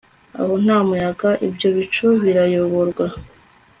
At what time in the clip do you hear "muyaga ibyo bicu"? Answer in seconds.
0.87-2.05